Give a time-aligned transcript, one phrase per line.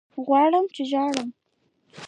[0.25, 1.29] غواړمه چې ژاړم